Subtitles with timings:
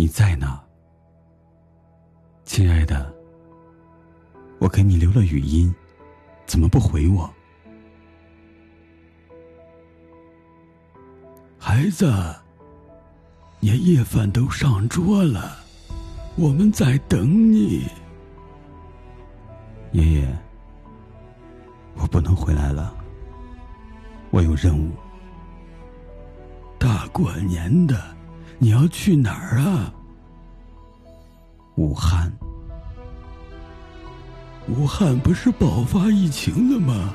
[0.00, 0.58] 你在哪，
[2.46, 3.14] 亲爱的？
[4.58, 5.70] 我给你留了语音，
[6.46, 7.30] 怎么不回我？
[11.58, 12.10] 孩子，
[13.60, 15.58] 年夜饭都上桌了，
[16.34, 17.84] 我们在等你。
[19.92, 20.38] 爷爷，
[21.96, 22.96] 我不能回来了，
[24.30, 24.92] 我有任务。
[26.78, 28.16] 大过年的，
[28.62, 29.90] 你要去哪儿啊？
[31.76, 32.30] 武汉。
[34.68, 37.14] 武汉不是爆发疫情了吗？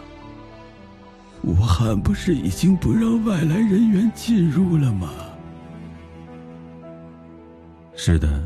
[1.44, 5.08] 武汉不是已经不让外来人员进入了吗？
[7.96, 8.44] 是的，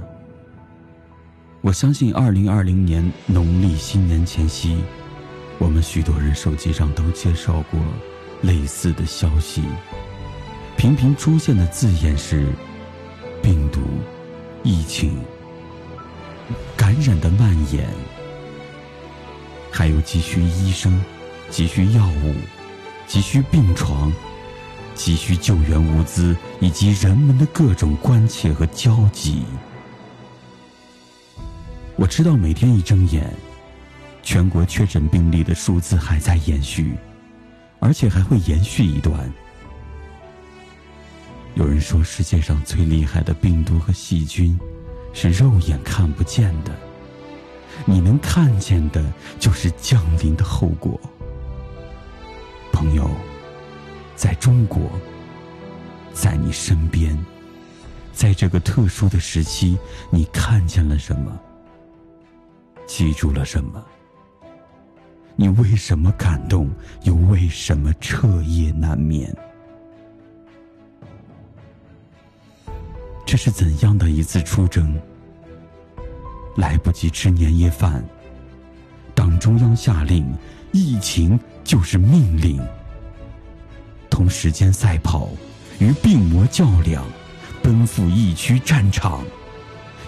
[1.62, 4.78] 我相信二零二零年农历新年前夕，
[5.58, 7.80] 我们许多人手机上都接受过
[8.42, 9.64] 类似的消息，
[10.76, 12.46] 频频出现的字眼是
[13.42, 13.82] 病毒、
[14.64, 15.18] 疫情、
[16.78, 17.88] 感染的蔓延，
[19.72, 21.04] 还有急需医生、
[21.50, 22.36] 急需药物。
[23.08, 24.14] 急需病床，
[24.94, 29.44] 急需救援物资，以及人们的各种关切和焦急。
[31.96, 33.28] 我知道，每天一睁眼，
[34.22, 36.94] 全国确诊病例的数字还在延续，
[37.80, 39.28] 而且还会延续一段。
[41.56, 44.58] 有人说，世界上最厉害的病毒和细菌，
[45.14, 46.72] 是肉眼看不见的，
[47.86, 49.04] 你能看见的，
[49.40, 51.00] 就是降临的后果。
[52.72, 53.10] 朋友，
[54.16, 54.90] 在中国，
[56.14, 57.18] 在你身边，
[58.14, 59.78] 在这个特殊的时期，
[60.12, 61.38] 你看见了什么？
[62.88, 63.84] 记住了什么？
[65.36, 66.70] 你为什么感动？
[67.04, 69.36] 又为什么彻夜难眠？
[73.30, 75.00] 这是怎样的一次出征？
[76.56, 78.04] 来不及吃年夜饭，
[79.14, 80.26] 党中央下令。
[80.72, 82.60] 疫情就是命令，
[84.10, 85.30] 同时间赛跑，
[85.78, 87.06] 与病魔较量，
[87.62, 89.24] 奔赴疫区战场。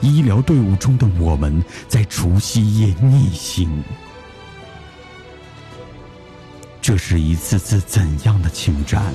[0.01, 3.83] 医疗队伍中的我们，在除夕夜逆行。
[6.81, 9.13] 这是一次次怎样的请战？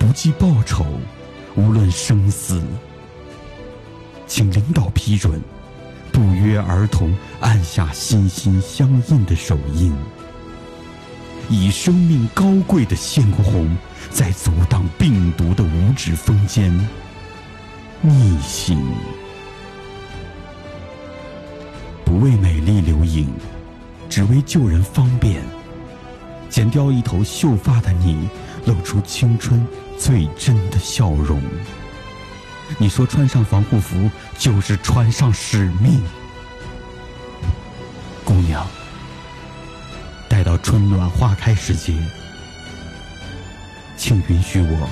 [0.00, 0.84] 不计报酬，
[1.54, 2.62] 无论生死，
[4.26, 5.40] 请领导批准。
[6.12, 9.94] 不约而同按下心心相印的手印，
[11.48, 13.74] 以生命高贵的鲜红，
[14.10, 16.70] 在阻挡病毒的五指峰间
[18.02, 18.78] 逆行。
[22.04, 23.26] 不为美丽留影，
[24.10, 25.42] 只为救人方便。
[26.52, 28.28] 剪掉一头秀发的你，
[28.66, 29.66] 露出青春
[29.98, 31.42] 最真的笑容。
[32.76, 36.02] 你说穿上防护服就是穿上使命，
[38.22, 38.66] 姑娘。
[40.28, 41.94] 待到春暖花开时节，
[43.96, 44.88] 请允许我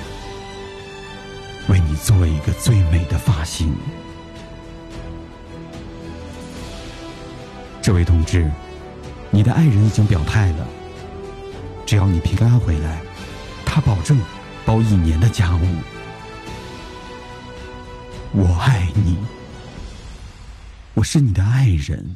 [1.69, 3.71] 为你做一个最美的发型。
[7.83, 8.49] 这位同志，
[9.29, 10.67] 你的爱人已经表态了，
[11.91, 13.01] 只要你平安回来，
[13.65, 14.17] 他保证
[14.65, 15.59] 包一年的家务。
[18.31, 19.17] 我爱你，
[20.93, 22.15] 我是你的爱人。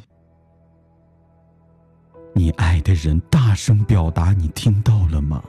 [2.34, 5.44] 你爱的人大声表达，你听到了吗？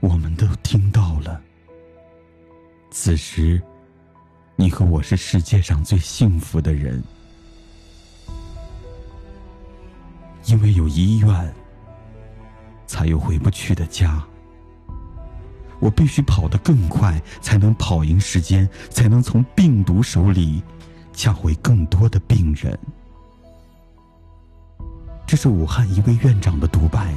[0.00, 1.40] 我们都听到了。
[2.90, 3.62] 此时，
[4.56, 7.02] 你和我是世界上最幸福的人，
[10.44, 11.54] 因为有医院，
[12.88, 14.20] 才有回不去的家。
[15.78, 20.60] 我必须跑得更快，才能跑赢时间，才能从病毒手里
[21.12, 22.76] 抢回更多的病人。
[25.24, 27.14] 这是武汉一位院长的独白。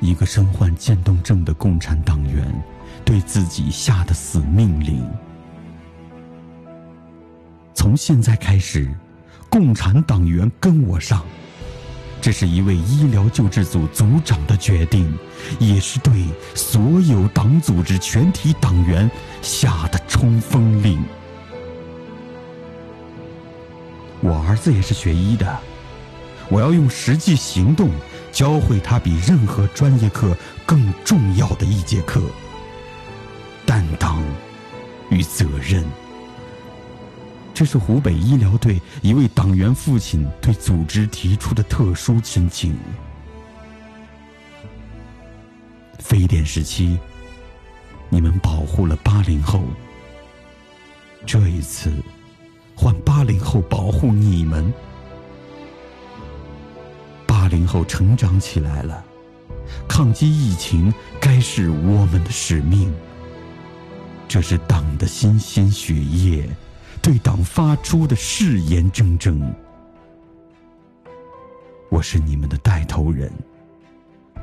[0.00, 2.46] 一个身患渐冻症的共产党员
[3.04, 5.04] 对自己下的死命令：
[7.74, 8.88] 从现在开始，
[9.50, 11.22] 共产党员跟我上。
[12.20, 15.16] 这是一位医疗救治组组长的决定，
[15.58, 16.12] 也是对
[16.54, 19.10] 所有党组织全体党员
[19.40, 21.02] 下的冲锋令。
[24.20, 25.58] 我儿子也是学医的，
[26.48, 27.88] 我要用实际行动
[28.32, 30.36] 教会他比任何专业课
[30.66, 32.20] 更重要的一节课——
[33.64, 34.20] 担当
[35.08, 35.84] 与责任。
[37.58, 42.78] 这是湖北医疗队一位党员父亲对组织提出的特殊申请。
[45.98, 46.96] 非典时期，
[48.10, 49.64] 你们保护了八零后，
[51.26, 51.92] 这一次，
[52.76, 54.72] 换八零后保护你们。
[57.26, 59.04] 八零后成长起来了，
[59.88, 62.94] 抗击疫情该是我们的使命。
[64.28, 66.48] 这是党的新鲜血液，
[67.02, 69.40] 对党发出的誓言铮铮。
[71.90, 73.32] 我是你们的带头人，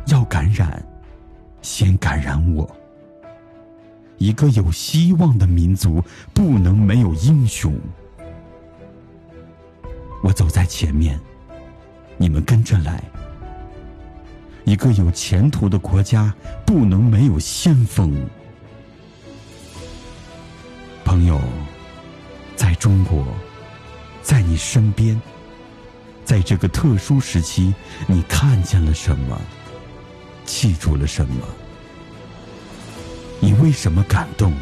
[0.08, 0.84] 要感染，
[1.62, 2.70] 先感染我。
[4.18, 6.04] 一个有希望的民族
[6.34, 7.78] 不能没有英雄。
[10.24, 11.20] 我走在前面，
[12.18, 13.04] 你们跟着来。
[14.64, 16.34] 一个有前途的国家
[16.66, 18.26] 不能没有先锋。
[21.04, 21.40] 朋友，
[22.56, 23.26] 在中国，
[24.22, 25.22] 在你身边，
[26.24, 27.74] 在这个特殊时期，
[28.08, 29.40] 你看见了什么？
[30.46, 31.46] 记住了什么？
[33.40, 34.54] 你为什么感动？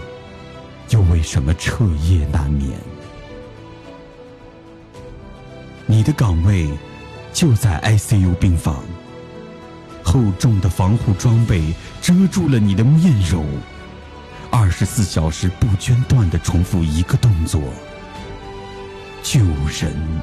[0.89, 2.77] 又为什么彻夜难眠？
[5.85, 6.69] 你的岗位
[7.31, 8.83] 就在 ICU 病房，
[10.03, 13.45] 厚重的防护装备遮住了你的面容，
[14.55, 17.59] 二十四小时不间断的重复一个动作：
[19.23, 19.39] 救
[19.81, 20.21] 人。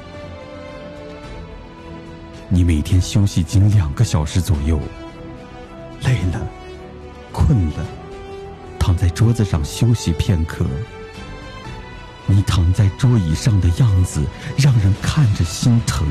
[2.47, 4.79] 你每天休息仅两个小时左右，
[6.03, 6.47] 累了，
[7.33, 7.85] 困了。
[8.79, 10.65] 躺在桌子上休息片刻，
[12.25, 14.23] 你躺在桌椅上的样子
[14.57, 16.07] 让人看着心疼，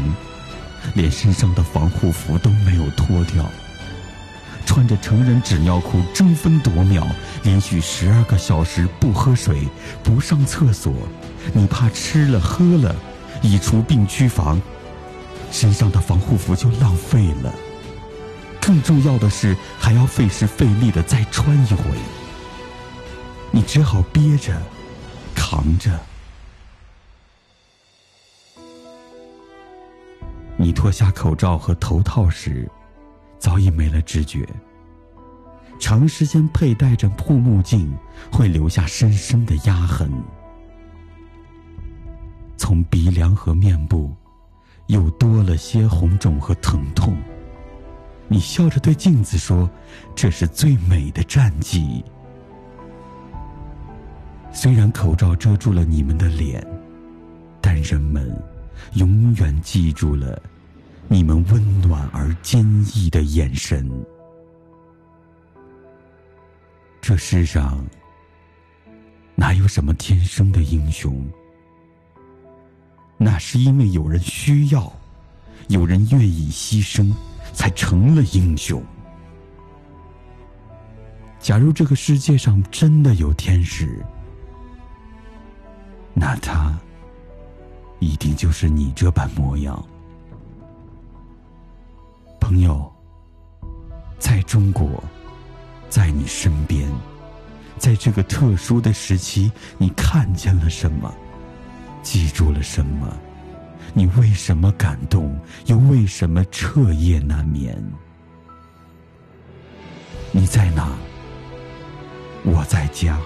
[0.94, 3.46] 连身上的防护服都没有脱掉，
[4.70, 7.04] 穿着成人纸尿裤争分夺秒，
[7.42, 9.66] 连续十二个小时不喝水、
[10.04, 10.94] 不上厕所，
[11.52, 12.94] 你怕吃了喝了，
[13.42, 14.62] 一出病区房，
[15.50, 17.52] 身上的防护服就浪费了，
[18.60, 21.84] 更重要的是还要费时费力的再穿一回。
[23.50, 24.56] 你只好憋着，
[25.34, 25.98] 扛着。
[30.56, 32.70] 你脱下口罩和头套时，
[33.40, 34.46] 早已没了知觉。
[35.80, 37.92] 长时间佩戴着护目镜，
[38.30, 40.12] 会留下深深的压痕。
[42.58, 44.14] 从鼻梁和面部，
[44.88, 47.16] 又多了些红肿和疼痛。
[48.28, 49.68] 你笑着对镜子说
[50.14, 52.04] ：“这是最美的战绩。”
[54.52, 56.64] 虽然口罩遮住了你们的脸，
[57.60, 58.30] 但人们
[58.94, 60.40] 永远记住了
[61.12, 62.64] 你们温暖而坚
[62.94, 63.90] 毅的眼神。
[67.00, 67.84] 这世上
[69.34, 71.28] 哪有什么天生的英雄？
[73.18, 74.90] 那是因为有人需要，
[75.66, 77.12] 有人愿意牺牲，
[77.52, 78.80] 才成了英雄。
[81.40, 83.98] 假如这个世界上真的有天使，
[86.14, 86.78] 那他
[87.98, 89.84] 一定就是你这般模样，
[92.50, 92.92] 朋友。
[94.18, 95.00] 在中国，
[95.88, 96.90] 在你身边，
[97.78, 101.14] 在这个特殊的时期，你看见了什么？
[102.02, 103.16] 记住了什么？
[103.94, 105.38] 你为什么感动？
[105.66, 107.80] 又为什么彻夜难眠？
[110.32, 110.90] 你在哪？
[112.42, 113.16] 我在家。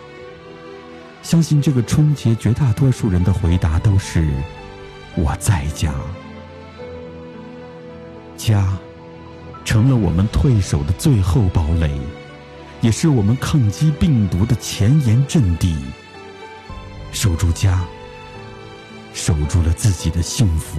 [1.23, 4.31] 相信这个春节，绝大多数人的回答都是
[5.17, 5.95] “我在家”。
[8.37, 8.77] 家
[9.65, 11.91] 成了我们退守的最后堡垒，
[12.81, 15.77] 也是我们抗击病毒的前沿阵地。
[17.13, 17.85] 守住家，
[19.13, 20.79] 守住了自己的幸福，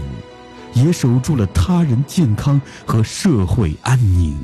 [0.73, 4.37] 也守住了他人健康和社会安宁。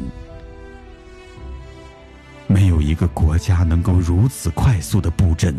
[2.47, 5.55] 没有一个国家能够如此快速的布阵。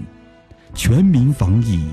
[0.74, 1.86] 全民防疫，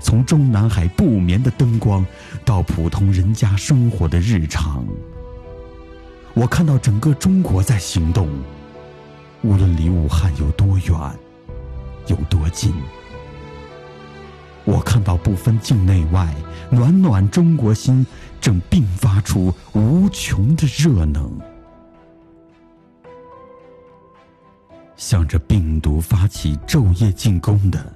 [0.00, 2.04] 从中南海不眠的灯光，
[2.44, 4.84] 到普通人家生活的日常。
[6.36, 8.28] 我看到整个中国在行动，
[9.42, 10.94] 无论离武汉有多远，
[12.08, 12.74] 有多近。
[14.66, 16.30] 我看到不分境内外，
[16.68, 18.06] 暖暖中国心
[18.38, 21.40] 正迸发出无穷的热能，
[24.94, 27.94] 向着病毒发起昼夜进攻的。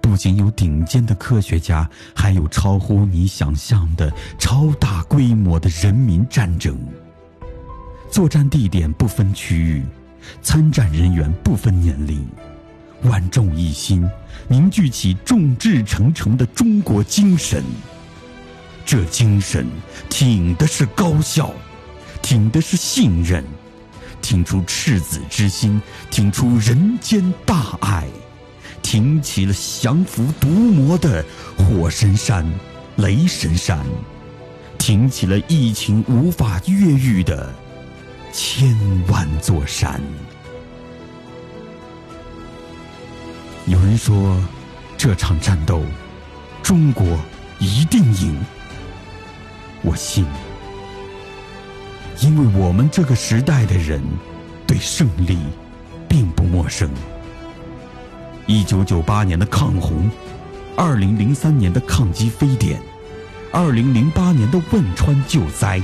[0.00, 6.74] 不仅有顶尖的科学家，还有超乎你想象的超大规模的人民战争。
[8.12, 9.82] 作战地点不分区域，
[10.42, 12.22] 参战人员不分年龄，
[13.04, 14.06] 万众一心，
[14.48, 17.64] 凝聚起众志成城的中国精神。
[18.84, 19.66] 这精神
[20.10, 21.54] 挺的是高效，
[22.20, 23.42] 挺的是信任，
[24.20, 28.06] 挺出赤子之心，挺出人间大爱。
[28.82, 31.24] 挺起了降服毒魔的
[31.56, 32.46] 火神山、
[32.96, 33.78] 雷神山，
[34.76, 37.50] 挺起了疫情无法越狱的
[38.32, 38.74] 千
[39.08, 40.00] 万座山。
[43.66, 44.42] 有人说，
[44.96, 45.82] 这场战斗，
[46.62, 47.06] 中国
[47.58, 48.40] 一定赢。
[49.82, 50.24] 我信，
[52.20, 54.02] 因为我们这个时代的人
[54.66, 55.38] 对胜利
[56.08, 56.90] 并不陌生。
[58.46, 60.10] 一九九八年的抗洪，
[60.76, 62.80] 二零零三年的抗击非典，
[63.52, 65.80] 二零零八年的汶川救灾，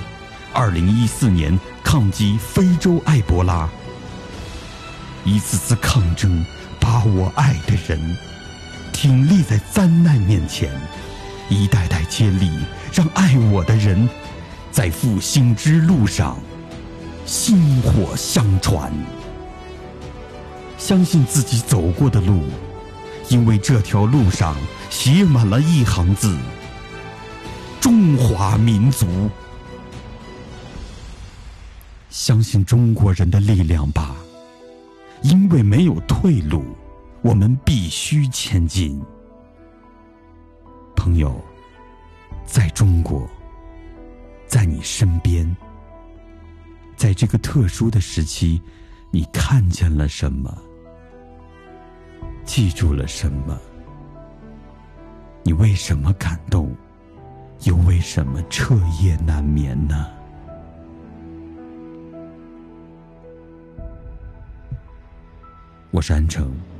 [0.52, 1.59] 二零一四年
[1.90, 3.66] 抗击非洲埃博拉，
[5.25, 6.45] 一次次抗争。
[6.78, 8.16] 把我爱的人
[8.92, 10.71] 挺立在灾难面前，
[11.49, 12.50] 一代代接力，
[12.92, 14.07] 让爱我的人
[14.71, 16.38] 在复兴之路上
[17.25, 18.92] 薪火相传。
[20.76, 22.45] 相信自己走过的路，
[23.30, 24.54] 因为这条路上
[24.90, 26.37] 写满了一行字：
[27.80, 29.30] 中华民族。
[32.19, 34.17] 相信中国人的力量吧。
[35.23, 36.65] 因为没有退路，
[37.23, 39.01] 我们必须前进。
[40.97, 41.41] 朋友，
[42.45, 43.25] 在中国，
[44.49, 45.57] 在你身边，
[46.97, 48.61] 在这个特殊的时期，
[49.13, 50.53] 你看见了什么？
[52.45, 53.57] 记住了什么？
[55.45, 56.75] 你为什么感动？
[57.63, 60.18] 又为什么彻夜难眠呢？
[65.99, 66.78] 我是安城。